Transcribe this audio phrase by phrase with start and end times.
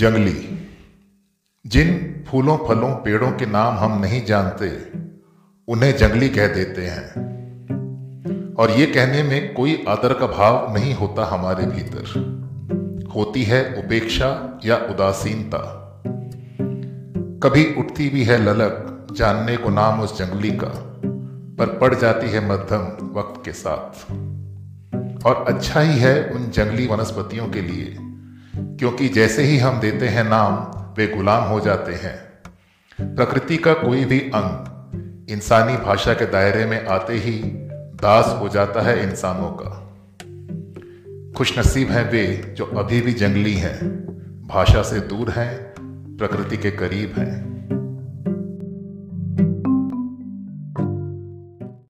[0.00, 0.68] जंगली,
[1.66, 4.98] जिन फूलों, फलों, पेड़ों के नाम हम नहीं जानते,
[5.68, 7.04] उन्हें जंगली कह देते हैं।
[8.54, 12.04] और ये कहने में कोई आदर का भाव नहीं होता हमारे भीतर।
[13.16, 15.58] होती है उपेक्षा या उदासीनता।
[17.42, 21.00] कभी उठती भी है ललक जानने को नाम उस जंगली का,
[21.58, 24.12] पर पड़ जाती है मध्यम वक्त के साथ।
[25.26, 27.96] और अच्छा ही है उन जंगली वनस्पतियों के लिए
[28.60, 30.54] क्योंकि जैसे ही हम देते हैं नाम,
[30.96, 32.30] वे गुलाम हो जाते हैं।
[33.16, 34.66] प्रकृति का कोई भी अंग
[35.30, 37.42] इंसानी भाषा के दायरे में आते ही
[38.02, 39.86] दास हो जाता है इंसानों का।
[41.36, 43.84] खुशनसीब हैं वे जो अभी भी जंगली हैं,
[44.46, 45.74] भाषा से दूर हैं,
[46.16, 47.59] प्रकृति के करीब हैं।